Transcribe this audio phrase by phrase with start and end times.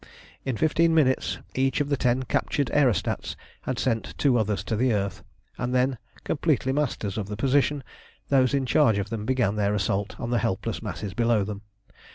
[0.43, 4.91] In fifteen minutes each of the ten captured aerostats had sent two others to the
[4.93, 5.21] earth,
[5.59, 7.83] and then, completely masters of the position,
[8.29, 11.61] those in charge of them began their assault on the helpless masses below them.